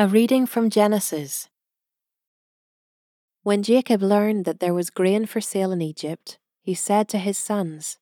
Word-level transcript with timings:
A 0.00 0.08
reading 0.08 0.46
from 0.46 0.70
Genesis. 0.70 1.50
When 3.42 3.62
Jacob 3.62 4.00
learned 4.00 4.46
that 4.46 4.58
there 4.58 4.72
was 4.72 4.88
grain 4.88 5.26
for 5.26 5.42
sale 5.42 5.72
in 5.72 5.82
Egypt, 5.82 6.38
he 6.62 6.72
said 6.72 7.06
to 7.10 7.18
his 7.18 7.36
sons, 7.36 7.98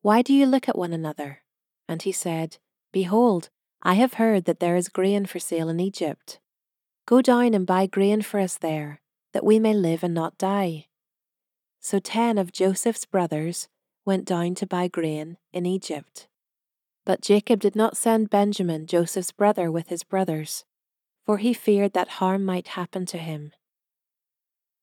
Why 0.00 0.22
do 0.22 0.32
you 0.32 0.46
look 0.46 0.68
at 0.68 0.78
one 0.78 0.92
another? 0.92 1.42
And 1.88 2.02
he 2.02 2.12
said, 2.12 2.58
Behold, 2.92 3.48
I 3.82 3.94
have 3.94 4.14
heard 4.14 4.44
that 4.44 4.60
there 4.60 4.76
is 4.76 4.88
grain 4.88 5.26
for 5.26 5.40
sale 5.40 5.68
in 5.68 5.80
Egypt. 5.80 6.38
Go 7.04 7.20
down 7.20 7.52
and 7.52 7.66
buy 7.66 7.86
grain 7.86 8.22
for 8.22 8.38
us 8.38 8.56
there, 8.56 9.00
that 9.32 9.44
we 9.44 9.58
may 9.58 9.74
live 9.74 10.04
and 10.04 10.14
not 10.14 10.38
die. 10.38 10.86
So 11.80 11.98
ten 11.98 12.38
of 12.38 12.52
Joseph's 12.52 13.06
brothers 13.06 13.66
went 14.04 14.24
down 14.24 14.54
to 14.54 14.68
buy 14.68 14.86
grain 14.86 15.36
in 15.52 15.66
Egypt. 15.66 16.28
But 17.04 17.22
Jacob 17.22 17.58
did 17.58 17.74
not 17.74 17.96
send 17.96 18.30
Benjamin, 18.30 18.86
Joseph's 18.86 19.32
brother, 19.32 19.68
with 19.68 19.88
his 19.88 20.04
brothers 20.04 20.64
for 21.30 21.38
he 21.38 21.54
feared 21.54 21.92
that 21.92 22.18
harm 22.18 22.44
might 22.44 22.66
happen 22.74 23.06
to 23.06 23.16
him. 23.16 23.52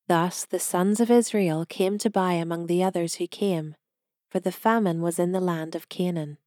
Thus 0.07 0.45
the 0.45 0.59
sons 0.59 1.01
of 1.01 1.11
Israel 1.11 1.65
came 1.65 1.97
to 1.97 2.09
buy 2.09 2.35
among 2.35 2.67
the 2.67 2.81
others 2.81 3.15
who 3.15 3.27
came, 3.27 3.75
for 4.29 4.39
the 4.39 4.53
famine 4.53 5.01
was 5.01 5.19
in 5.19 5.33
the 5.33 5.41
land 5.41 5.75
of 5.75 5.89
Canaan. 5.89 6.37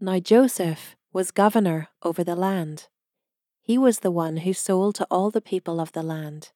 Now 0.00 0.18
Joseph 0.18 0.96
was 1.12 1.30
governor 1.30 1.90
over 2.02 2.24
the 2.24 2.34
land. 2.34 2.88
He 3.62 3.78
was 3.78 4.00
the 4.00 4.10
one 4.10 4.38
who 4.38 4.52
sold 4.52 4.96
to 4.96 5.06
all 5.08 5.30
the 5.30 5.40
people 5.40 5.78
of 5.80 5.92
the 5.92 6.02
land. 6.02 6.50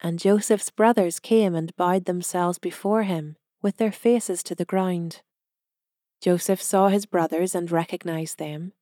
And 0.00 0.18
Joseph's 0.18 0.70
brothers 0.70 1.20
came 1.20 1.54
and 1.54 1.76
bowed 1.76 2.06
themselves 2.06 2.58
before 2.58 3.04
him, 3.04 3.36
with 3.62 3.76
their 3.76 3.92
faces 3.92 4.42
to 4.42 4.56
the 4.56 4.64
ground. 4.64 5.22
Joseph 6.20 6.60
saw 6.60 6.88
his 6.88 7.06
brothers 7.06 7.54
and 7.54 7.70
recognized 7.70 8.40
them 8.40 8.72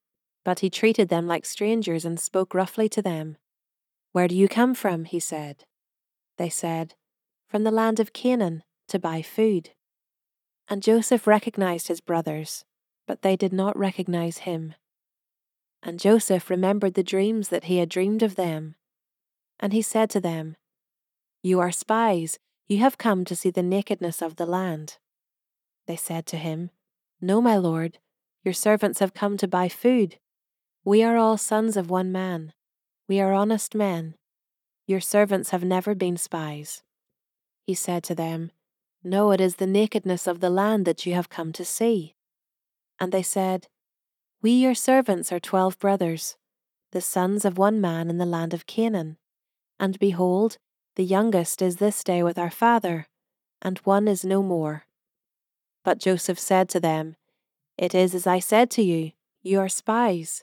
but 0.44 0.60
he 0.60 0.70
treated 0.70 1.08
them 1.08 1.26
like 1.26 1.44
strangers 1.44 2.04
and 2.04 2.18
spoke 2.18 2.54
roughly 2.54 2.88
to 2.88 3.02
them. 3.02 3.36
Where 4.12 4.28
do 4.28 4.34
you 4.34 4.48
come 4.48 4.74
from? 4.74 5.04
he 5.04 5.20
said. 5.20 5.64
They 6.38 6.48
said, 6.48 6.94
From 7.48 7.64
the 7.64 7.70
land 7.70 8.00
of 8.00 8.12
Canaan, 8.12 8.62
to 8.88 8.98
buy 8.98 9.22
food. 9.22 9.70
And 10.68 10.82
Joseph 10.82 11.26
recognized 11.26 11.88
his 11.88 12.00
brothers, 12.00 12.64
but 13.06 13.22
they 13.22 13.36
did 13.36 13.52
not 13.52 13.78
recognize 13.78 14.38
him. 14.38 14.74
And 15.82 15.98
Joseph 15.98 16.48
remembered 16.50 16.94
the 16.94 17.02
dreams 17.02 17.48
that 17.48 17.64
he 17.64 17.78
had 17.78 17.88
dreamed 17.88 18.22
of 18.22 18.36
them. 18.36 18.76
And 19.58 19.72
he 19.72 19.82
said 19.82 20.10
to 20.10 20.20
them, 20.20 20.56
You 21.42 21.60
are 21.60 21.72
spies, 21.72 22.38
you 22.68 22.78
have 22.78 22.98
come 22.98 23.24
to 23.24 23.36
see 23.36 23.50
the 23.50 23.62
nakedness 23.62 24.22
of 24.22 24.36
the 24.36 24.46
land. 24.46 24.98
They 25.86 25.96
said 25.96 26.26
to 26.26 26.36
him, 26.36 26.70
No, 27.20 27.40
my 27.40 27.56
lord, 27.56 27.98
your 28.44 28.54
servants 28.54 29.00
have 29.00 29.14
come 29.14 29.36
to 29.38 29.48
buy 29.48 29.68
food. 29.68 30.18
We 30.84 31.04
are 31.04 31.16
all 31.16 31.38
sons 31.38 31.76
of 31.76 31.90
one 31.90 32.10
man. 32.10 32.52
We 33.08 33.20
are 33.20 33.32
honest 33.32 33.72
men. 33.72 34.16
Your 34.84 34.98
servants 34.98 35.50
have 35.50 35.62
never 35.62 35.94
been 35.94 36.16
spies. 36.16 36.82
He 37.64 37.74
said 37.74 38.02
to 38.04 38.16
them, 38.16 38.50
No, 39.04 39.30
it 39.30 39.40
is 39.40 39.56
the 39.56 39.66
nakedness 39.66 40.26
of 40.26 40.40
the 40.40 40.50
land 40.50 40.84
that 40.86 41.06
you 41.06 41.14
have 41.14 41.28
come 41.28 41.52
to 41.52 41.64
see. 41.64 42.16
And 42.98 43.12
they 43.12 43.22
said, 43.22 43.68
We, 44.42 44.50
your 44.50 44.74
servants, 44.74 45.30
are 45.30 45.38
twelve 45.38 45.78
brothers, 45.78 46.36
the 46.90 47.00
sons 47.00 47.44
of 47.44 47.58
one 47.58 47.80
man 47.80 48.10
in 48.10 48.18
the 48.18 48.26
land 48.26 48.52
of 48.52 48.66
Canaan. 48.66 49.18
And 49.78 50.00
behold, 50.00 50.58
the 50.96 51.04
youngest 51.04 51.62
is 51.62 51.76
this 51.76 52.02
day 52.02 52.24
with 52.24 52.38
our 52.38 52.50
father, 52.50 53.06
and 53.62 53.78
one 53.78 54.08
is 54.08 54.24
no 54.24 54.42
more. 54.42 54.86
But 55.84 55.98
Joseph 55.98 56.40
said 56.40 56.68
to 56.70 56.80
them, 56.80 57.14
It 57.78 57.94
is 57.94 58.16
as 58.16 58.26
I 58.26 58.40
said 58.40 58.68
to 58.72 58.82
you, 58.82 59.12
you 59.42 59.60
are 59.60 59.68
spies. 59.68 60.42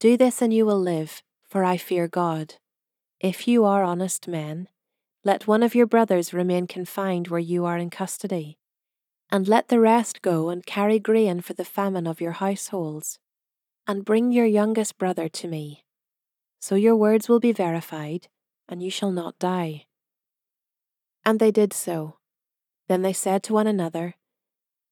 do 0.00 0.16
this 0.16 0.42
and 0.42 0.52
you 0.52 0.66
will 0.66 0.80
live, 0.80 1.22
for 1.48 1.64
I 1.64 1.76
fear 1.76 2.08
God. 2.08 2.54
If 3.20 3.48
you 3.48 3.64
are 3.64 3.82
honest 3.82 4.28
men, 4.28 4.68
let 5.24 5.46
one 5.46 5.62
of 5.62 5.74
your 5.74 5.86
brothers 5.86 6.34
remain 6.34 6.66
confined 6.66 7.28
where 7.28 7.40
you 7.40 7.64
are 7.64 7.78
in 7.78 7.88
custody, 7.88 8.58
and 9.30 9.48
let 9.48 9.68
the 9.68 9.80
rest 9.80 10.20
go 10.20 10.50
and 10.50 10.66
carry 10.66 10.98
grain 10.98 11.40
for 11.40 11.54
the 11.54 11.64
famine 11.64 12.06
of 12.06 12.20
your 12.20 12.32
households, 12.32 13.18
and 13.86 14.04
bring 14.04 14.32
your 14.32 14.46
youngest 14.46 14.98
brother 14.98 15.28
to 15.28 15.48
me. 15.48 15.84
So 16.60 16.74
your 16.74 16.96
words 16.96 17.28
will 17.28 17.40
be 17.40 17.52
verified, 17.52 18.28
and 18.68 18.82
you 18.82 18.90
shall 18.90 19.12
not 19.12 19.38
die. 19.38 19.86
And 21.24 21.40
they 21.40 21.50
did 21.50 21.72
so. 21.72 22.16
Then 22.88 23.02
they 23.02 23.12
said 23.12 23.42
to 23.44 23.54
one 23.54 23.66
another, 23.66 24.16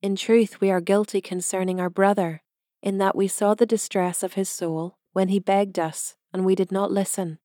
In 0.01 0.17
truth, 0.17 0.61
we 0.61 0.71
are 0.71 0.81
guilty 0.81 1.21
concerning 1.21 1.81
our 1.81 1.91
brother, 1.91 2.43
in 2.83 2.99
that 2.99 3.17
we 3.17 3.29
saw 3.29 3.55
the 3.55 3.67
distress 3.67 4.23
of 4.23 4.35
his 4.35 4.49
soul 4.49 4.99
when 5.13 5.29
he 5.29 5.39
begged 5.39 5.79
us, 5.79 6.17
and 6.33 6.45
we 6.45 6.55
did 6.55 6.73
not 6.73 6.91
listen. 6.91 7.39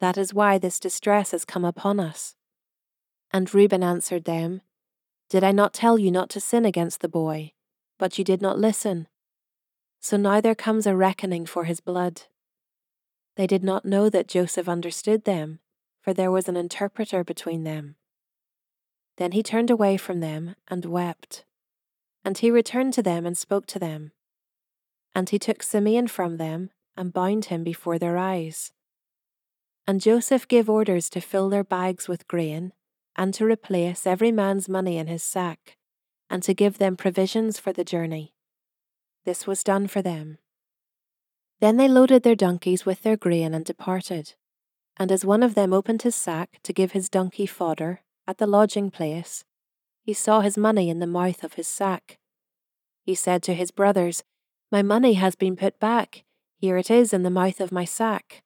That 0.00 0.18
is 0.18 0.34
why 0.34 0.58
this 0.58 0.80
distress 0.80 1.30
has 1.30 1.44
come 1.44 1.64
upon 1.64 1.98
us. 2.00 2.36
And 3.32 3.52
Reuben 3.52 3.82
answered 3.82 4.24
them, 4.24 4.60
Did 5.28 5.44
I 5.44 5.52
not 5.52 5.72
tell 5.72 5.98
you 5.98 6.10
not 6.10 6.30
to 6.30 6.40
sin 6.40 6.64
against 6.64 7.00
the 7.00 7.08
boy? 7.08 7.52
But 7.98 8.18
you 8.18 8.24
did 8.24 8.42
not 8.42 8.58
listen. 8.58 9.08
So 10.00 10.16
now 10.16 10.40
there 10.40 10.54
comes 10.54 10.86
a 10.86 10.96
reckoning 10.96 11.46
for 11.46 11.64
his 11.64 11.80
blood. 11.80 12.22
They 13.36 13.46
did 13.46 13.62
not 13.62 13.84
know 13.84 14.08
that 14.08 14.28
Joseph 14.28 14.68
understood 14.68 15.24
them, 15.24 15.60
for 16.02 16.12
there 16.12 16.30
was 16.30 16.48
an 16.48 16.56
interpreter 16.56 17.22
between 17.22 17.64
them. 17.64 17.96
Then 19.18 19.32
he 19.32 19.42
turned 19.42 19.70
away 19.70 19.98
from 19.98 20.20
them 20.20 20.56
and 20.68 20.84
wept. 20.86 21.44
And 22.24 22.38
he 22.38 22.50
returned 22.50 22.94
to 22.94 23.02
them 23.02 23.26
and 23.26 23.36
spoke 23.36 23.66
to 23.66 23.78
them. 23.78 24.12
And 25.14 25.28
he 25.28 25.38
took 25.38 25.62
Simeon 25.62 26.08
from 26.08 26.36
them 26.36 26.70
and 26.96 27.12
bound 27.12 27.46
him 27.46 27.64
before 27.64 27.98
their 27.98 28.16
eyes. 28.16 28.72
And 29.86 30.00
Joseph 30.00 30.46
gave 30.46 30.68
orders 30.68 31.10
to 31.10 31.20
fill 31.20 31.48
their 31.48 31.64
bags 31.64 32.08
with 32.08 32.28
grain, 32.28 32.72
and 33.16 33.34
to 33.34 33.44
replace 33.44 34.06
every 34.06 34.30
man's 34.30 34.68
money 34.68 34.98
in 34.98 35.06
his 35.06 35.22
sack, 35.22 35.76
and 36.28 36.42
to 36.42 36.54
give 36.54 36.78
them 36.78 36.96
provisions 36.96 37.58
for 37.58 37.72
the 37.72 37.84
journey. 37.84 38.34
This 39.24 39.46
was 39.46 39.64
done 39.64 39.88
for 39.88 40.00
them. 40.00 40.38
Then 41.60 41.76
they 41.76 41.88
loaded 41.88 42.22
their 42.22 42.36
donkeys 42.36 42.86
with 42.86 43.02
their 43.02 43.16
grain 43.16 43.52
and 43.52 43.64
departed. 43.64 44.34
And 44.96 45.10
as 45.12 45.24
one 45.24 45.42
of 45.42 45.54
them 45.54 45.72
opened 45.72 46.02
his 46.02 46.14
sack 46.14 46.58
to 46.62 46.72
give 46.72 46.92
his 46.92 47.08
donkey 47.08 47.46
fodder 47.46 48.00
at 48.26 48.38
the 48.38 48.46
lodging 48.46 48.90
place, 48.90 49.44
he 50.02 50.12
saw 50.12 50.40
his 50.40 50.56
money 50.56 50.88
in 50.88 50.98
the 50.98 51.06
mouth 51.06 51.44
of 51.44 51.54
his 51.54 51.68
sack. 51.68 52.18
He 53.04 53.14
said 53.14 53.42
to 53.42 53.54
his 53.54 53.70
brothers, 53.70 54.22
My 54.70 54.82
money 54.82 55.14
has 55.14 55.34
been 55.34 55.56
put 55.56 55.78
back 55.80 56.24
here 56.60 56.76
it 56.76 56.90
is 56.90 57.14
in 57.14 57.22
the 57.22 57.30
mouth 57.30 57.58
of 57.58 57.72
my 57.72 57.86
sack. 57.86 58.42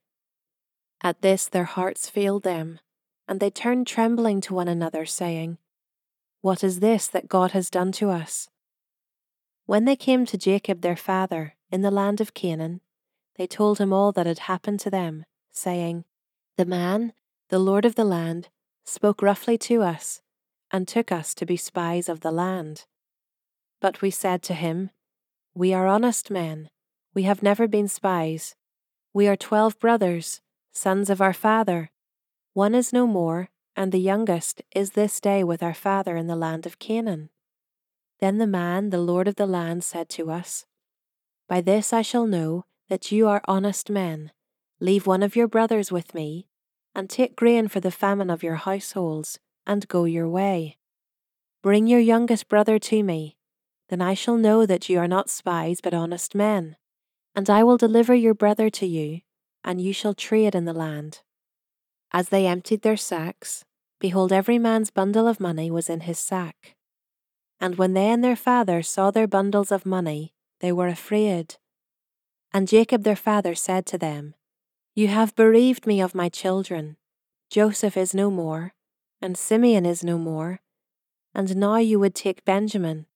At 1.02 1.20
this 1.20 1.48
their 1.48 1.64
hearts 1.64 2.08
failed 2.08 2.44
them, 2.44 2.78
and 3.26 3.40
they 3.40 3.50
turned 3.50 3.88
trembling 3.88 4.40
to 4.42 4.54
one 4.54 4.68
another, 4.68 5.04
saying, 5.04 5.58
What 6.40 6.62
is 6.62 6.78
this 6.78 7.08
that 7.08 7.28
God 7.28 7.50
has 7.50 7.70
done 7.70 7.90
to 7.92 8.10
us? 8.10 8.48
When 9.66 9.84
they 9.84 9.96
came 9.96 10.24
to 10.26 10.38
Jacob 10.38 10.80
their 10.80 10.96
father 10.96 11.56
in 11.72 11.82
the 11.82 11.90
land 11.90 12.20
of 12.20 12.34
Canaan, 12.34 12.82
they 13.36 13.48
told 13.48 13.78
him 13.78 13.92
all 13.92 14.12
that 14.12 14.26
had 14.26 14.40
happened 14.40 14.78
to 14.80 14.90
them, 14.90 15.24
saying, 15.50 16.04
The 16.56 16.64
man, 16.64 17.14
the 17.48 17.58
lord 17.58 17.84
of 17.84 17.96
the 17.96 18.04
land, 18.04 18.48
spoke 18.84 19.22
roughly 19.22 19.58
to 19.58 19.82
us, 19.82 20.22
and 20.70 20.86
took 20.86 21.10
us 21.10 21.34
to 21.34 21.44
be 21.44 21.56
spies 21.56 22.08
of 22.08 22.20
the 22.20 22.30
land. 22.30 22.84
But 23.80 24.02
we 24.02 24.12
said 24.12 24.40
to 24.44 24.54
him, 24.54 24.90
We 25.54 25.72
are 25.72 25.86
honest 25.86 26.30
men 26.30 26.68
we 27.14 27.22
have 27.22 27.44
never 27.44 27.68
been 27.68 27.86
spies. 27.86 28.56
We 29.12 29.28
are 29.28 29.36
twelve 29.36 29.78
brothers, 29.78 30.40
sons 30.72 31.08
of 31.08 31.20
our 31.20 31.32
father. 31.32 31.92
One 32.52 32.74
is 32.74 32.92
no 32.92 33.06
more, 33.06 33.50
and 33.76 33.92
the 33.92 34.00
youngest 34.00 34.62
is 34.74 34.90
this 34.90 35.20
day 35.20 35.44
with 35.44 35.62
our 35.62 35.74
father 35.74 36.16
in 36.16 36.26
the 36.26 36.36
land 36.36 36.66
of 36.66 36.80
Canaan. 36.80 37.30
Then 38.18 38.38
the 38.38 38.48
man, 38.48 38.90
the 38.90 38.98
lord 38.98 39.28
of 39.28 39.36
the 39.36 39.46
land, 39.46 39.84
said 39.84 40.08
to 40.10 40.30
us, 40.30 40.66
By 41.48 41.60
this 41.60 41.92
I 41.92 42.02
shall 42.02 42.26
know 42.26 42.64
that 42.88 43.12
you 43.12 43.28
are 43.28 43.42
honest 43.46 43.88
men. 43.88 44.32
Leave 44.80 45.06
one 45.06 45.22
of 45.22 45.36
your 45.36 45.46
brothers 45.46 45.92
with 45.92 46.14
me, 46.14 46.48
and 46.96 47.08
take 47.08 47.36
grain 47.36 47.68
for 47.68 47.78
the 47.78 47.92
famine 47.92 48.28
of 48.30 48.42
your 48.42 48.56
households, 48.56 49.38
and 49.66 49.86
go 49.86 50.04
your 50.04 50.28
way. 50.28 50.78
Bring 51.62 51.86
your 51.86 52.00
youngest 52.00 52.48
brother 52.48 52.80
to 52.80 53.04
me, 53.04 53.36
then 53.94 54.08
I 54.08 54.14
shall 54.14 54.36
know 54.36 54.66
that 54.66 54.88
you 54.88 54.98
are 54.98 55.08
not 55.08 55.30
spies 55.30 55.80
but 55.80 55.94
honest 55.94 56.34
men 56.34 56.76
and 57.34 57.50
I 57.50 57.64
will 57.64 57.76
deliver 57.76 58.14
your 58.14 58.34
brother 58.34 58.70
to 58.70 58.86
you, 58.86 59.20
and 59.64 59.80
you 59.80 59.92
shall 59.92 60.14
trade 60.14 60.54
in 60.54 60.64
the 60.64 60.72
land. 60.72 61.20
As 62.12 62.28
they 62.28 62.46
emptied 62.46 62.82
their 62.82 62.96
sacks, 62.96 63.64
behold, 63.98 64.32
every 64.32 64.58
man's 64.58 64.90
bundle 64.90 65.26
of 65.26 65.40
money 65.40 65.70
was 65.70 65.90
in 65.90 66.00
his 66.00 66.18
sack. 66.18 66.76
And 67.60 67.76
when 67.76 67.94
they 67.94 68.08
and 68.08 68.22
their 68.22 68.36
father 68.36 68.82
saw 68.82 69.10
their 69.10 69.26
bundles 69.26 69.72
of 69.72 69.84
money, 69.84 70.32
they 70.60 70.70
were 70.70 70.86
afraid. 70.86 71.56
And 72.52 72.68
Jacob 72.68 73.02
their 73.02 73.16
father 73.16 73.54
said 73.54 73.84
to 73.86 73.98
them, 73.98 74.34
You 74.94 75.08
have 75.08 75.34
bereaved 75.34 75.86
me 75.86 76.00
of 76.00 76.14
my 76.14 76.28
children. 76.28 76.96
Joseph 77.50 77.96
is 77.96 78.14
no 78.14 78.30
more, 78.30 78.74
and 79.20 79.36
Simeon 79.36 79.84
is 79.84 80.04
no 80.04 80.18
more, 80.18 80.60
and 81.34 81.56
now 81.56 81.76
you 81.76 81.98
would 81.98 82.14
take 82.14 82.44
Benjamin. 82.44 83.06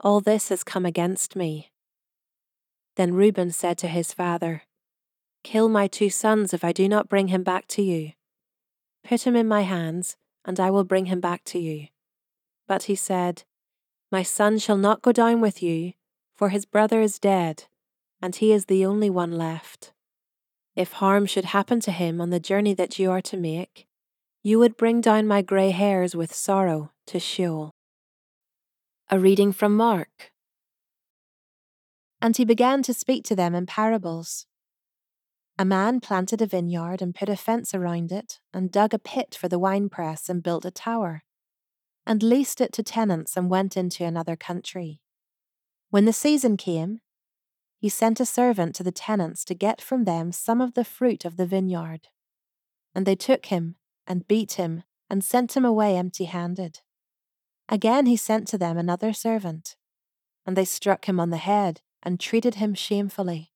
All 0.00 0.20
this 0.20 0.48
has 0.50 0.62
come 0.62 0.86
against 0.86 1.34
me. 1.34 1.70
Then 2.96 3.14
Reuben 3.14 3.50
said 3.50 3.78
to 3.78 3.88
his 3.88 4.12
father, 4.12 4.62
Kill 5.42 5.68
my 5.68 5.86
two 5.86 6.10
sons 6.10 6.54
if 6.54 6.62
I 6.62 6.72
do 6.72 6.88
not 6.88 7.08
bring 7.08 7.28
him 7.28 7.42
back 7.42 7.66
to 7.68 7.82
you. 7.82 8.12
Put 9.04 9.26
him 9.26 9.34
in 9.34 9.48
my 9.48 9.62
hands, 9.62 10.16
and 10.44 10.60
I 10.60 10.70
will 10.70 10.84
bring 10.84 11.06
him 11.06 11.20
back 11.20 11.44
to 11.44 11.58
you. 11.58 11.88
But 12.66 12.84
he 12.84 12.94
said, 12.94 13.44
My 14.12 14.22
son 14.22 14.58
shall 14.58 14.76
not 14.76 15.02
go 15.02 15.12
down 15.12 15.40
with 15.40 15.62
you, 15.62 15.94
for 16.36 16.50
his 16.50 16.64
brother 16.64 17.00
is 17.00 17.18
dead, 17.18 17.64
and 18.20 18.36
he 18.36 18.52
is 18.52 18.66
the 18.66 18.84
only 18.84 19.10
one 19.10 19.32
left. 19.32 19.92
If 20.76 20.92
harm 20.92 21.26
should 21.26 21.46
happen 21.46 21.80
to 21.80 21.90
him 21.90 22.20
on 22.20 22.30
the 22.30 22.38
journey 22.38 22.74
that 22.74 22.98
you 22.98 23.10
are 23.10 23.22
to 23.22 23.36
make, 23.36 23.88
you 24.44 24.58
would 24.58 24.76
bring 24.76 25.00
down 25.00 25.26
my 25.26 25.42
grey 25.42 25.70
hairs 25.70 26.14
with 26.14 26.32
sorrow 26.32 26.92
to 27.06 27.18
Sheol. 27.18 27.74
A 29.10 29.18
reading 29.18 29.52
from 29.52 29.74
Mark. 29.74 30.32
And 32.20 32.36
he 32.36 32.44
began 32.44 32.82
to 32.82 32.92
speak 32.92 33.24
to 33.24 33.34
them 33.34 33.54
in 33.54 33.64
parables. 33.64 34.44
A 35.58 35.64
man 35.64 36.00
planted 36.00 36.42
a 36.42 36.46
vineyard 36.46 37.00
and 37.00 37.14
put 37.14 37.30
a 37.30 37.36
fence 37.36 37.74
around 37.74 38.12
it, 38.12 38.38
and 38.52 38.70
dug 38.70 38.92
a 38.92 38.98
pit 38.98 39.34
for 39.34 39.48
the 39.48 39.58
winepress 39.58 40.28
and 40.28 40.42
built 40.42 40.66
a 40.66 40.70
tower, 40.70 41.22
and 42.06 42.22
leased 42.22 42.60
it 42.60 42.70
to 42.74 42.82
tenants 42.82 43.34
and 43.34 43.48
went 43.48 43.78
into 43.78 44.04
another 44.04 44.36
country. 44.36 45.00
When 45.88 46.04
the 46.04 46.12
season 46.12 46.58
came, 46.58 47.00
he 47.78 47.88
sent 47.88 48.20
a 48.20 48.26
servant 48.26 48.74
to 48.74 48.82
the 48.82 48.92
tenants 48.92 49.42
to 49.46 49.54
get 49.54 49.80
from 49.80 50.04
them 50.04 50.32
some 50.32 50.60
of 50.60 50.74
the 50.74 50.84
fruit 50.84 51.24
of 51.24 51.38
the 51.38 51.46
vineyard. 51.46 52.08
And 52.94 53.06
they 53.06 53.16
took 53.16 53.46
him, 53.46 53.76
and 54.06 54.28
beat 54.28 54.52
him, 54.52 54.82
and 55.08 55.24
sent 55.24 55.56
him 55.56 55.64
away 55.64 55.96
empty 55.96 56.26
handed. 56.26 56.80
Again 57.68 58.06
he 58.06 58.16
sent 58.16 58.48
to 58.48 58.58
them 58.58 58.78
another 58.78 59.12
servant, 59.12 59.76
and 60.46 60.56
they 60.56 60.64
struck 60.64 61.08
him 61.08 61.20
on 61.20 61.30
the 61.30 61.36
head, 61.36 61.80
and 62.02 62.18
treated 62.18 62.56
him 62.56 62.74
shamefully. 62.74 63.52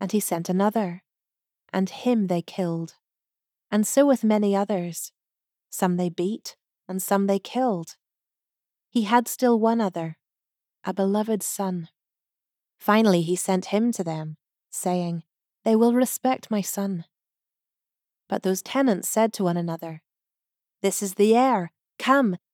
And 0.00 0.12
he 0.12 0.20
sent 0.20 0.48
another, 0.48 1.02
and 1.72 1.88
him 1.88 2.26
they 2.26 2.42
killed. 2.42 2.94
And 3.70 3.86
so 3.86 4.06
with 4.06 4.24
many 4.24 4.54
others. 4.54 5.12
Some 5.70 5.96
they 5.96 6.08
beat, 6.08 6.56
and 6.88 7.00
some 7.00 7.26
they 7.26 7.38
killed. 7.38 7.96
He 8.88 9.02
had 9.02 9.28
still 9.28 9.58
one 9.58 9.80
other, 9.80 10.18
a 10.84 10.92
beloved 10.92 11.42
son. 11.42 11.88
Finally, 12.78 13.22
he 13.22 13.36
sent 13.36 13.66
him 13.66 13.92
to 13.92 14.02
them, 14.02 14.36
saying, 14.70 15.22
They 15.64 15.76
will 15.76 15.94
respect 15.94 16.50
my 16.50 16.60
son. 16.60 17.04
But 18.28 18.42
those 18.42 18.62
tenants 18.62 19.08
said 19.08 19.32
to 19.34 19.44
one 19.44 19.56
another, 19.56 20.02
This 20.82 21.02
is 21.02 21.14
the 21.14 21.36
heir. 21.36 21.72
Come, 21.98 22.36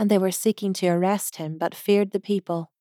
And 0.00 0.10
they 0.10 0.16
were 0.16 0.30
seeking 0.30 0.72
to 0.72 0.88
arrest 0.88 1.36
him, 1.36 1.58
but 1.58 1.74
feared 1.74 2.12
the 2.12 2.20
people, 2.20 2.72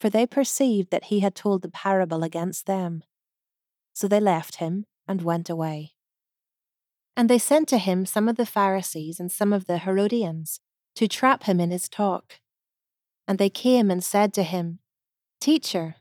for 0.00 0.08
they 0.08 0.24
perceived 0.24 0.92
that 0.92 1.06
he 1.06 1.18
had 1.18 1.34
told 1.34 1.62
the 1.62 1.68
parable 1.68 2.22
against 2.22 2.66
them. 2.66 3.02
So 3.92 4.06
they 4.06 4.20
left 4.20 4.56
him 4.56 4.86
and 5.08 5.20
went 5.20 5.50
away. 5.50 5.94
And 7.16 7.28
they 7.28 7.38
sent 7.38 7.66
to 7.70 7.78
him 7.78 8.06
some 8.06 8.28
of 8.28 8.36
the 8.36 8.46
Pharisees 8.46 9.18
and 9.18 9.32
some 9.32 9.52
of 9.52 9.66
the 9.66 9.78
Herodians 9.78 10.60
to 10.94 11.08
trap 11.08 11.42
him 11.42 11.58
in 11.58 11.72
his 11.72 11.88
talk. 11.88 12.34
And 13.26 13.38
they 13.38 13.50
came 13.50 13.90
and 13.90 14.04
said 14.04 14.32
to 14.34 14.44
him, 14.44 14.78
Teacher, 15.40 15.96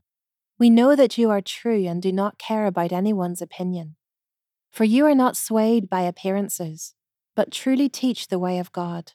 we 0.59 0.69
know 0.69 0.95
that 0.95 1.17
you 1.17 1.31
are 1.31 1.41
true 1.41 1.87
and 1.87 1.99
do 1.99 2.11
not 2.11 2.37
care 2.37 2.67
about 2.67 2.91
anyone's 2.91 3.41
opinion. 3.41 3.95
For 4.69 4.83
you 4.83 5.07
are 5.07 5.15
not 5.15 5.35
swayed 5.35 5.89
by 5.89 6.01
appearances, 6.01 6.93
but 7.35 7.51
truly 7.51 7.89
teach 7.89 8.27
the 8.27 8.37
way 8.37 8.59
of 8.59 8.71
God. 8.71 9.13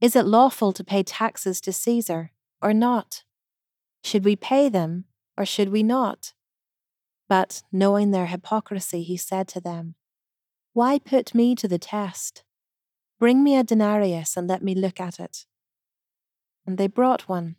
Is 0.00 0.14
it 0.14 0.26
lawful 0.26 0.72
to 0.72 0.84
pay 0.84 1.02
taxes 1.02 1.60
to 1.62 1.72
Caesar 1.72 2.30
or 2.62 2.72
not? 2.72 3.24
Should 4.04 4.24
we 4.24 4.36
pay 4.36 4.68
them 4.68 5.04
or 5.36 5.44
should 5.44 5.70
we 5.70 5.82
not? 5.82 6.34
But, 7.28 7.62
knowing 7.72 8.10
their 8.10 8.26
hypocrisy, 8.26 9.02
he 9.02 9.16
said 9.16 9.48
to 9.48 9.60
them, 9.60 9.96
Why 10.72 10.98
put 10.98 11.34
me 11.34 11.54
to 11.56 11.68
the 11.68 11.78
test? 11.78 12.42
Bring 13.18 13.42
me 13.42 13.56
a 13.56 13.64
denarius 13.64 14.36
and 14.36 14.46
let 14.48 14.62
me 14.62 14.74
look 14.74 15.00
at 15.00 15.18
it. 15.18 15.44
And 16.64 16.78
they 16.78 16.86
brought 16.86 17.28
one. 17.28 17.56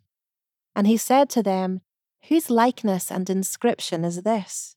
And 0.74 0.86
he 0.86 0.96
said 0.96 1.28
to 1.30 1.42
them, 1.42 1.82
Whose 2.28 2.50
likeness 2.50 3.10
and 3.10 3.28
inscription 3.28 4.04
is 4.04 4.22
this? 4.22 4.76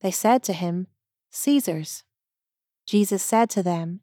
They 0.00 0.10
said 0.10 0.42
to 0.44 0.52
him, 0.52 0.86
Caesar's. 1.30 2.04
Jesus 2.86 3.22
said 3.22 3.50
to 3.50 3.62
them, 3.62 4.00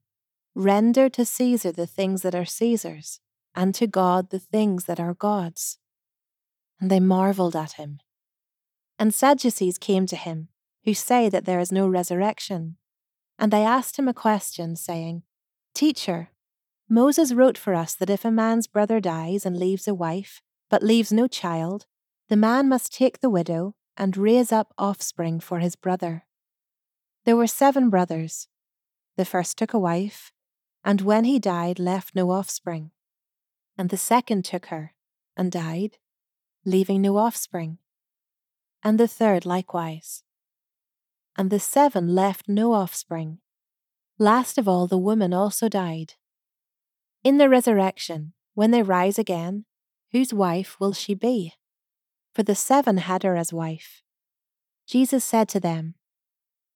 Render 0.60 1.08
to 1.10 1.24
Caesar 1.24 1.72
the 1.72 1.86
things 1.86 2.24
that 2.24 2.34
are 2.34 2.44
Caesar's, 2.44 3.20
and 3.54 3.76
to 3.76 3.86
God 3.86 4.32
the 4.32 4.40
things 4.40 4.86
that 4.86 5.00
are 5.00 5.14
God's. 5.14 5.78
And 6.82 6.90
they 6.90 7.00
marveled 7.00 7.56
at 7.56 7.74
him. 7.74 8.00
And 8.98 9.14
Sadducees 9.14 9.78
came 9.78 10.08
to 10.08 10.16
him, 10.16 10.48
who 10.84 10.96
say 10.96 11.30
that 11.30 11.46
there 11.46 11.60
is 11.60 11.72
no 11.72 11.88
resurrection. 11.88 12.78
And 13.38 13.54
they 13.54 13.64
asked 13.64 14.00
him 14.00 14.08
a 14.08 14.16
question, 14.16 14.76
saying, 14.76 15.22
Teacher, 15.76 16.32
Moses 16.90 17.34
wrote 17.34 17.56
for 17.56 17.76
us 17.76 17.94
that 17.94 18.10
if 18.10 18.26
a 18.26 18.32
man's 18.32 18.66
brother 18.66 19.00
dies 19.00 19.46
and 19.46 19.60
leaves 19.60 19.88
a 19.88 19.94
wife, 19.94 20.42
but 20.72 20.82
leaves 20.82 21.14
no 21.14 21.28
child, 21.28 21.86
the 22.30 22.36
man 22.36 22.68
must 22.68 22.92
take 22.92 23.20
the 23.20 23.30
widow 23.30 23.76
and 23.96 24.18
raise 24.18 24.52
up 24.52 24.74
offspring 24.80 25.40
for 25.40 25.60
his 25.60 25.76
brother. 25.76 26.26
There 27.26 27.38
were 27.38 27.46
seven 27.46 27.92
brothers. 27.92 28.48
The 29.18 29.26
first 29.26 29.56
took 29.60 29.76
a 29.76 29.80
wife, 29.80 30.32
and 30.88 31.02
when 31.02 31.26
he 31.26 31.38
died, 31.38 31.78
left 31.78 32.16
no 32.16 32.32
offspring. 32.32 32.90
And 33.78 33.92
the 33.92 33.98
second 33.98 34.44
took 34.44 34.68
her, 34.68 34.96
and 35.36 35.52
died, 35.52 35.98
leaving 36.66 37.04
no 37.04 37.18
offspring 37.18 37.78
and 38.88 38.98
the 38.98 39.08
third 39.08 39.46
likewise. 39.46 40.24
And 41.36 41.50
the 41.50 41.60
seven 41.60 42.16
left 42.16 42.48
no 42.48 42.72
offspring. 42.72 43.40
Last 44.18 44.58
of 44.58 44.68
all, 44.68 44.88
the 44.88 44.98
woman 44.98 45.34
also 45.34 45.68
died. 45.68 46.14
In 47.22 47.38
the 47.38 47.50
resurrection, 47.50 48.32
when 48.54 48.72
they 48.72 48.82
rise 48.82 49.20
again, 49.20 49.66
whose 50.14 50.34
wife 50.34 50.80
will 50.80 50.94
she 50.94 51.14
be? 51.14 51.54
For 52.34 52.44
the 52.44 52.56
seven 52.56 52.98
had 52.98 53.24
her 53.24 53.36
as 53.36 53.52
wife. 53.52 54.02
Jesus 54.88 55.26
said 55.26 55.50
to 55.50 55.60
them, 55.60 55.96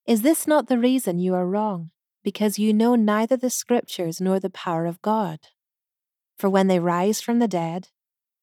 Is 0.06 0.22
this 0.22 0.46
not 0.46 0.68
the 0.68 0.78
reason 0.78 1.18
you 1.18 1.34
are 1.34 1.48
wrong, 1.48 1.92
because 2.24 2.60
you 2.60 2.74
know 2.74 2.96
neither 2.96 3.38
the 3.38 3.50
Scriptures 3.50 4.22
nor 4.22 4.40
the 4.40 4.50
power 4.50 4.86
of 4.86 5.02
God? 5.02 5.40
For 6.38 6.50
when 6.50 6.68
they 6.68 6.80
rise 6.80 7.22
from 7.22 7.40
the 7.40 7.48
dead, 7.48 7.90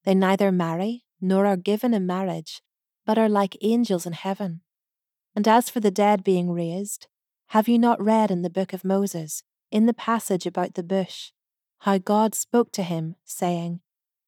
they 0.05 0.15
neither 0.15 0.53
marry 0.53 1.05
nor 1.21 1.47
are 1.47 1.57
given 1.57 1.95
in 1.95 2.07
marriage 2.07 2.63
but 3.05 3.19
are 3.19 3.29
like 3.29 3.57
angels 3.63 4.05
in 4.05 4.13
heaven. 4.13 4.61
And 5.35 5.49
as 5.49 5.71
for 5.71 5.81
the 5.81 5.91
dead 5.91 6.23
being 6.23 6.51
raised, 6.51 7.07
have 7.49 7.69
you 7.69 7.79
not 7.79 8.03
read 8.03 8.31
in 8.31 8.43
the 8.43 8.51
book 8.51 8.73
of 8.73 8.85
Moses, 8.85 9.43
in 9.71 9.87
the 9.87 9.95
passage 9.95 10.45
about 10.45 10.75
the 10.75 10.83
bush, 10.83 11.33
how 11.81 11.97
God 11.99 12.35
spoke 12.35 12.71
to 12.73 12.83
him, 12.83 13.17
saying, 13.25 13.81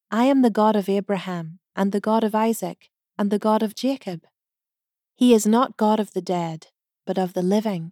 I 0.09 0.25
am 0.25 0.41
the 0.41 0.49
God 0.49 0.75
of 0.75 0.89
Abraham, 0.89 1.59
and 1.75 1.91
the 1.91 1.99
God 1.99 2.23
of 2.23 2.33
Isaac, 2.33 2.89
and 3.17 3.29
the 3.29 3.37
God 3.37 3.61
of 3.61 3.75
Jacob? 3.75 4.21
He 5.15 5.33
is 5.33 5.45
not 5.45 5.77
God 5.77 5.99
of 5.99 6.13
the 6.13 6.21
dead, 6.21 6.67
but 7.05 7.19
of 7.19 7.33
the 7.33 7.43
living. 7.43 7.91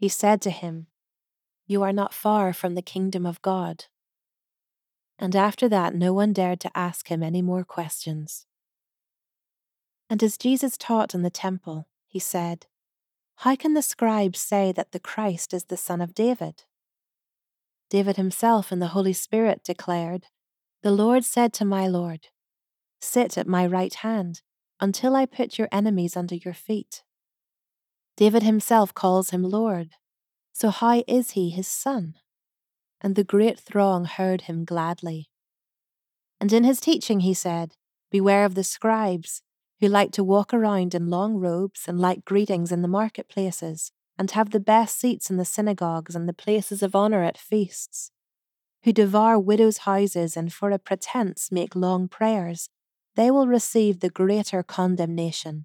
he 0.00 0.08
said 0.08 0.40
to 0.40 0.50
him, 0.50 0.86
You 1.66 1.82
are 1.82 1.92
not 1.92 2.14
far 2.14 2.54
from 2.54 2.74
the 2.74 2.80
kingdom 2.80 3.26
of 3.26 3.42
God. 3.42 3.84
And 5.18 5.36
after 5.36 5.68
that, 5.68 5.94
no 5.94 6.14
one 6.14 6.32
dared 6.32 6.58
to 6.60 6.74
ask 6.74 7.08
him 7.08 7.22
any 7.22 7.42
more 7.42 7.64
questions. 7.64 8.46
And 10.08 10.22
as 10.22 10.38
Jesus 10.38 10.78
taught 10.78 11.14
in 11.14 11.20
the 11.20 11.28
temple, 11.28 11.86
he 12.06 12.18
said, 12.18 12.64
How 13.44 13.54
can 13.56 13.74
the 13.74 13.82
scribes 13.82 14.40
say 14.40 14.72
that 14.72 14.92
the 14.92 14.98
Christ 14.98 15.52
is 15.52 15.64
the 15.64 15.76
son 15.76 16.00
of 16.00 16.14
David? 16.14 16.64
David 17.90 18.16
himself 18.16 18.72
in 18.72 18.78
the 18.78 18.94
Holy 18.96 19.12
Spirit 19.12 19.62
declared, 19.62 20.28
The 20.80 20.92
Lord 20.92 21.26
said 21.26 21.52
to 21.54 21.66
my 21.66 21.86
Lord, 21.86 22.28
Sit 23.02 23.36
at 23.36 23.46
my 23.46 23.66
right 23.66 23.92
hand 23.92 24.40
until 24.80 25.14
I 25.14 25.26
put 25.26 25.58
your 25.58 25.68
enemies 25.70 26.16
under 26.16 26.36
your 26.36 26.54
feet. 26.54 27.02
David 28.20 28.42
himself 28.42 28.92
calls 28.92 29.30
him 29.30 29.42
Lord, 29.42 29.92
so 30.52 30.68
how 30.68 31.02
is 31.08 31.30
he 31.30 31.48
his 31.48 31.66
son? 31.66 32.16
And 33.00 33.16
the 33.16 33.24
great 33.24 33.58
throng 33.58 34.04
heard 34.04 34.42
him 34.42 34.66
gladly. 34.66 35.30
And 36.38 36.52
in 36.52 36.62
his 36.62 36.80
teaching 36.80 37.20
he 37.20 37.32
said, 37.32 37.76
Beware 38.10 38.44
of 38.44 38.56
the 38.56 38.62
scribes 38.62 39.40
who 39.80 39.88
like 39.88 40.12
to 40.12 40.22
walk 40.22 40.52
around 40.52 40.94
in 40.94 41.08
long 41.08 41.36
robes 41.36 41.88
and 41.88 41.98
like 41.98 42.26
greetings 42.26 42.70
in 42.70 42.82
the 42.82 42.88
marketplaces, 42.88 43.90
and 44.18 44.30
have 44.32 44.50
the 44.50 44.60
best 44.60 45.00
seats 45.00 45.30
in 45.30 45.38
the 45.38 45.46
synagogues 45.46 46.14
and 46.14 46.28
the 46.28 46.34
places 46.34 46.82
of 46.82 46.94
honour 46.94 47.22
at 47.22 47.38
feasts, 47.38 48.10
who 48.84 48.92
devour 48.92 49.38
widows' 49.38 49.88
houses 49.88 50.36
and 50.36 50.52
for 50.52 50.70
a 50.70 50.78
pretence 50.78 51.50
make 51.50 51.74
long 51.74 52.06
prayers, 52.06 52.68
they 53.14 53.30
will 53.30 53.46
receive 53.46 54.00
the 54.00 54.10
greater 54.10 54.62
condemnation. 54.62 55.64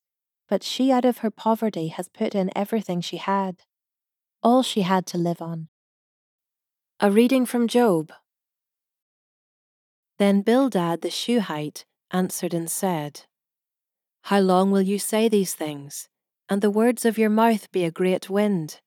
but 0.51 0.63
she 0.63 0.91
out 0.91 1.05
of 1.05 1.19
her 1.19 1.31
poverty 1.31 1.87
has 1.87 2.09
put 2.09 2.35
in 2.35 2.51
everything 2.53 2.99
she 2.99 3.15
had, 3.15 3.61
all 4.43 4.61
she 4.61 4.81
had 4.81 5.05
to 5.05 5.17
live 5.17 5.41
on. 5.41 5.69
A 6.99 7.09
reading 7.09 7.45
from 7.45 7.69
Job. 7.69 8.11
Then 10.19 10.41
Bildad 10.41 11.03
the 11.03 11.09
Shuhite 11.09 11.85
answered 12.11 12.53
and 12.53 12.69
said, 12.69 13.21
How 14.23 14.41
long 14.41 14.71
will 14.71 14.81
you 14.81 14.99
say 14.99 15.29
these 15.29 15.55
things, 15.55 16.09
and 16.49 16.61
the 16.61 16.69
words 16.69 17.05
of 17.05 17.17
your 17.17 17.29
mouth 17.29 17.71
be 17.71 17.85
a 17.85 17.89
great 17.89 18.29
wind? 18.29 18.81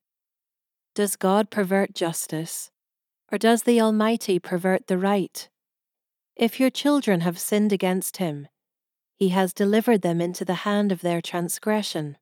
Does 0.94 1.16
God 1.16 1.48
pervert 1.48 1.94
justice, 1.94 2.70
or 3.32 3.38
does 3.38 3.62
the 3.62 3.80
Almighty 3.80 4.38
pervert 4.38 4.86
the 4.86 4.98
right? 4.98 5.48
If 6.36 6.60
your 6.60 6.68
children 6.68 7.20
have 7.20 7.38
sinned 7.38 7.72
against 7.72 8.18
him, 8.18 8.48
he 9.14 9.30
has 9.30 9.52
delivered 9.52 10.02
them 10.02 10.20
into 10.20 10.44
the 10.44 10.62
hand 10.66 10.92
of 10.92 11.00
their 11.00 11.20
transgression. 11.20 12.16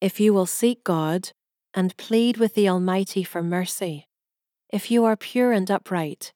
If 0.00 0.20
you 0.20 0.32
will 0.34 0.46
seek 0.46 0.84
God 0.84 1.30
and 1.74 1.96
plead 1.96 2.36
with 2.36 2.54
the 2.54 2.68
Almighty 2.68 3.24
for 3.24 3.42
mercy, 3.42 4.06
if 4.70 4.90
you 4.90 5.04
are 5.04 5.16
pure 5.16 5.52
and 5.52 5.70
upright, 5.70 6.32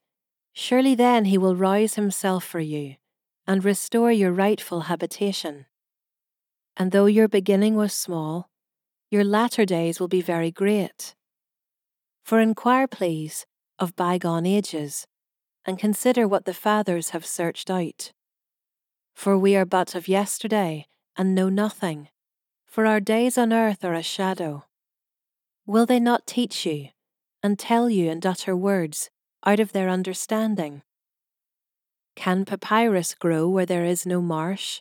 Surely 0.53 0.95
then 0.95 1.27
he 1.27 1.39
will 1.39 1.57
rouse 1.57 1.95
himself 1.95 2.45
for 2.45 2.61
you 2.61 2.97
and 3.47 3.65
restore 3.65 4.13
your 4.13 4.33
rightful 4.33 4.83
habitation. 4.83 5.67
And 6.77 6.93
though 6.93 7.07
your 7.07 7.29
beginning 7.29 7.77
was 7.77 7.93
small, 7.93 8.51
your 9.11 9.25
latter 9.25 9.65
days 9.65 9.99
will 9.99 10.09
be 10.09 10.21
very 10.21 10.51
great. 10.51 11.15
For 12.25 12.41
inquire, 12.41 12.87
please, 12.87 13.47
of 13.79 13.97
bygone 13.97 14.47
ages, 14.47 15.07
and 15.65 15.79
consider 15.79 16.29
what 16.29 16.45
the 16.45 16.55
fathers 16.55 17.11
have 17.11 17.27
searched 17.27 17.71
out. 17.71 18.13
For 19.21 19.37
we 19.37 19.55
are 19.55 19.67
but 19.67 19.95
of 19.95 20.09
yesterday, 20.09 20.87
and 21.15 21.35
know 21.35 21.51
nothing, 21.51 22.09
for 22.65 22.87
our 22.87 23.01
days 23.01 23.37
on 23.37 23.53
earth 23.53 23.85
are 23.85 23.93
a 23.93 24.03
shadow. 24.03 24.65
Will 25.67 25.85
they 25.85 26.01
not 26.01 26.27
teach 26.27 26.65
you, 26.65 26.89
and 27.43 27.59
tell 27.59 27.91
you 27.91 28.11
and 28.11 28.25
utter 28.25 28.57
words 28.57 29.11
out 29.45 29.61
of 29.61 29.73
their 29.73 29.91
understanding? 29.91 30.81
Can 32.17 32.47
papyrus 32.47 33.15
grow 33.15 33.47
where 33.47 33.67
there 33.67 33.85
is 33.85 34.07
no 34.07 34.23
marsh? 34.23 34.81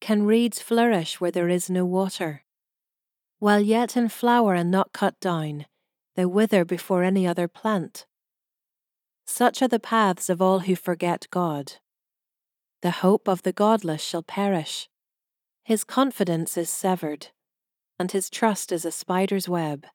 Can 0.00 0.26
reeds 0.26 0.62
flourish 0.62 1.20
where 1.20 1.32
there 1.32 1.48
is 1.48 1.68
no 1.68 1.84
water? 1.84 2.44
While 3.40 3.62
yet 3.62 3.96
in 3.96 4.10
flower 4.10 4.54
and 4.54 4.70
not 4.70 4.92
cut 4.92 5.18
down, 5.18 5.66
they 6.14 6.24
wither 6.24 6.64
before 6.64 7.02
any 7.02 7.26
other 7.26 7.48
plant. 7.48 8.06
Such 9.26 9.60
are 9.60 9.66
the 9.66 9.80
paths 9.80 10.30
of 10.30 10.40
all 10.40 10.60
who 10.60 10.76
forget 10.76 11.26
God. 11.32 11.78
The 12.82 13.02
hope 13.02 13.28
of 13.28 13.42
the 13.42 13.52
godless 13.52 14.02
shall 14.02 14.22
perish. 14.22 14.88
His 15.62 15.84
confidence 15.84 16.56
is 16.56 16.70
severed, 16.70 17.28
and 17.98 18.10
his 18.10 18.30
trust 18.30 18.72
is 18.72 18.84
a 18.84 18.92
spider's 18.92 19.48
web. 19.48 19.86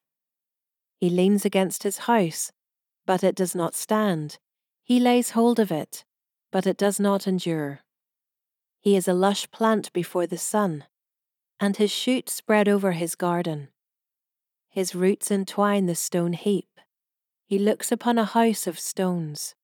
He 0.98 1.10
leans 1.10 1.46
against 1.46 1.84
his 1.84 2.00
house 2.00 2.52
but 3.06 3.24
it 3.24 3.36
does 3.36 3.56
not 3.56 3.76
stand. 3.76 4.40
He 4.84 5.00
lays 5.00 5.32
hold 5.32 5.60
of 5.60 5.72
it, 5.72 6.04
but 6.52 6.68
it 6.68 6.78
does 6.78 7.00
not 7.00 7.28
endure. 7.28 7.82
He 8.80 8.96
is 8.96 9.08
a 9.08 9.14
lush 9.14 9.50
plant 9.52 9.92
before 9.94 10.28
the 10.28 10.38
sun, 10.38 10.86
and 11.60 11.78
his 11.78 11.92
shoots 11.92 12.34
spread 12.34 12.68
over 12.68 12.92
his 12.92 13.16
garden. 13.16 13.70
His 14.70 14.94
roots 14.94 15.32
entwine 15.32 15.86
the 15.86 15.96
stone 15.96 16.34
heap. 16.34 16.80
He 17.46 17.58
looks 17.58 17.92
upon 17.92 18.18
a 18.18 18.26
house 18.26 18.68
of 18.68 18.80
stones. 18.80 19.56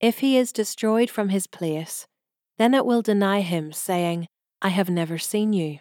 If 0.00 0.20
he 0.20 0.38
is 0.38 0.52
destroyed 0.52 1.10
from 1.10 1.28
his 1.28 1.46
place, 1.46 2.06
then 2.56 2.72
it 2.74 2.86
will 2.86 3.02
deny 3.02 3.42
him, 3.42 3.72
saying, 3.72 4.28
I 4.62 4.68
have 4.68 4.88
never 4.88 5.18
seen 5.18 5.52
you. 5.52 5.80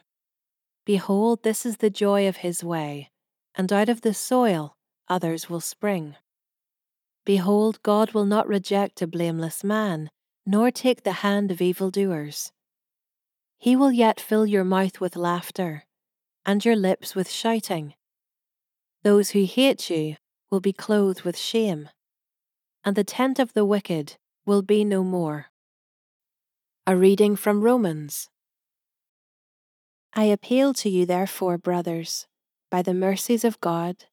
Behold, 0.86 1.44
this 1.44 1.66
is 1.66 1.78
the 1.78 1.90
joy 1.90 2.28
of 2.28 2.38
his 2.38 2.64
way, 2.64 3.10
and 3.56 3.72
out 3.72 3.90
of 3.90 4.02
the 4.02 4.14
soil 4.14 4.76
others 5.08 5.50
will 5.50 5.62
spring. 5.62 6.16
Behold, 7.26 7.82
God 7.84 8.14
will 8.14 8.26
not 8.26 8.48
reject 8.48 9.02
a 9.02 9.08
blameless 9.08 9.64
man, 9.64 10.10
nor 10.46 10.72
take 10.72 11.04
the 11.04 11.22
hand 11.24 11.52
of 11.52 11.62
evildoers. 11.62 12.52
He 13.58 13.76
will 13.76 13.92
yet 13.92 14.20
fill 14.20 14.46
your 14.46 14.64
mouth 14.64 15.00
with 15.00 15.16
laughter, 15.16 15.86
and 16.46 16.64
your 16.64 16.76
lips 16.76 17.16
with 17.16 17.30
shouting. 17.30 17.94
Those 19.04 19.32
who 19.32 19.46
hate 19.46 19.90
you 19.90 20.16
will 20.50 20.60
be 20.60 20.74
clothed 20.74 21.22
with 21.22 21.38
shame, 21.38 21.90
and 22.84 22.96
the 22.96 23.04
tent 23.04 23.40
of 23.40 23.54
the 23.54 23.66
wicked 23.66 24.18
will 24.46 24.62
be 24.62 24.84
no 24.84 25.04
more. 25.04 25.48
A 26.88 26.96
reading 26.96 27.36
from 27.36 27.62
Romans. 27.62 28.30
I 30.14 30.24
appeal 30.24 30.74
to 30.76 30.90
you, 30.90 31.06
therefore, 31.06 31.58
brothers, 31.58 32.28
by 32.72 32.82
the 32.82 32.94
mercies 32.94 33.44
of 33.44 33.62
God 33.62 34.06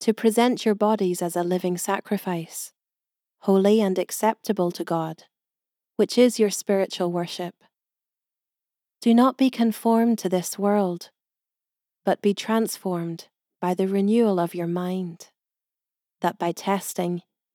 to 0.00 0.12
present 0.12 0.64
your 0.64 0.74
bodies 0.74 1.22
as 1.22 1.36
a 1.36 1.44
living 1.44 1.78
sacrifice, 1.78 2.72
holy 3.40 3.80
and 3.80 3.98
acceptable 3.98 4.70
to 4.72 4.84
God, 4.84 5.24
which 5.96 6.18
is 6.18 6.38
your 6.40 6.50
spiritual 6.50 7.12
worship. 7.12 7.54
Do 9.00 9.14
not 9.14 9.38
be 9.38 9.48
conformed 9.48 10.18
to 10.18 10.28
this 10.28 10.58
world, 10.58 11.10
but 12.04 12.20
be 12.20 12.34
transformed 12.34 13.28
by 13.60 13.74
the 13.74 13.88
renewal 13.88 14.40
of 14.40 14.54
your 14.54 14.66
mind, 14.66 15.28
that 16.20 16.38
by 16.38 16.52
testing 16.52 17.22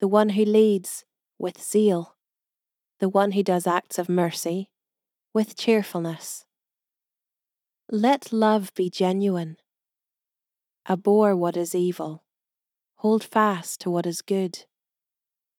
the 0.00 0.08
one 0.08 0.30
who 0.30 0.44
leads 0.44 1.04
with 1.38 1.62
zeal, 1.62 2.16
the 3.00 3.08
one 3.08 3.32
who 3.32 3.42
does 3.42 3.66
acts 3.66 3.98
of 3.98 4.08
mercy 4.08 4.70
with 5.34 5.56
cheerfulness. 5.56 6.44
Let 7.90 8.32
love 8.32 8.72
be 8.74 8.90
genuine. 8.90 9.56
Abhor 10.88 11.34
what 11.36 11.56
is 11.56 11.74
evil. 11.74 12.24
Hold 12.96 13.24
fast 13.24 13.80
to 13.82 13.90
what 13.90 14.06
is 14.06 14.22
good. 14.22 14.64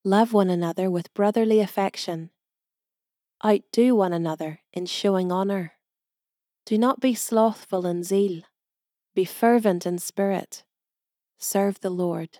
Love 0.03 0.33
one 0.33 0.49
another 0.49 0.89
with 0.89 1.13
brotherly 1.13 1.59
affection. 1.59 2.29
Outdo 3.45 3.95
one 3.95 4.13
another 4.13 4.59
in 4.73 4.85
showing 4.85 5.31
honour. 5.31 5.73
Do 6.65 6.77
not 6.77 6.99
be 6.99 7.13
slothful 7.13 7.85
in 7.85 8.03
zeal. 8.03 8.43
Be 9.15 9.25
fervent 9.25 9.85
in 9.85 9.97
spirit. 9.97 10.63
Serve 11.37 11.79
the 11.79 11.89
Lord. 11.89 12.39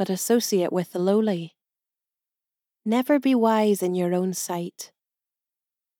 but 0.00 0.08
associate 0.08 0.72
with 0.72 0.92
the 0.92 0.98
lowly. 0.98 1.54
Never 2.86 3.18
be 3.18 3.34
wise 3.34 3.82
in 3.82 3.94
your 3.94 4.14
own 4.14 4.32
sight. 4.32 4.92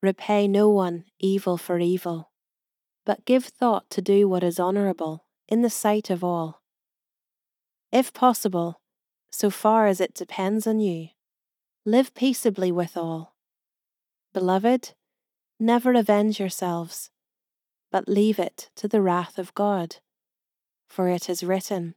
Repay 0.03 0.49
no 0.49 0.71
one 0.71 1.05
evil 1.19 1.59
for 1.59 1.79
evil, 1.79 2.31
but 3.05 3.27
give 3.27 3.45
thought 3.45 3.91
to 3.91 4.01
do 4.01 4.27
what 4.27 4.43
is 4.43 4.59
honourable 4.59 5.27
in 5.49 5.61
the 5.61 5.69
sight 5.69 6.09
of 6.09 6.25
all. 6.25 6.63
If 7.93 8.15
possible, 8.15 8.81
so 9.31 9.51
far 9.51 9.87
as 9.87 10.01
it 10.01 10.15
depends 10.15 10.67
on 10.67 10.81
you, 10.81 11.09
live 11.85 12.15
peaceably 12.15 12.73
with 12.73 12.97
all. 12.97 13.37
Beloved, 14.33 14.95
never 15.59 15.93
avenge 15.93 16.41
yourselves, 16.41 17.11
but 17.93 18.09
leave 18.09 18.39
it 18.39 18.71
to 18.77 18.89
the 18.89 19.03
wrath 19.03 19.39
of 19.39 19.53
God. 19.53 19.97
For 20.89 21.11
it 21.11 21.29
is 21.29 21.43
written, 21.45 21.97